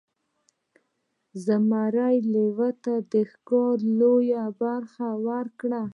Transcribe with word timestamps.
زمري 1.45 2.15
لیوه 2.33 2.69
ته 2.83 2.93
د 3.11 3.13
ښکار 3.31 3.75
لویه 3.99 4.43
برخه 4.61 5.07
ورکړه. 5.27 5.81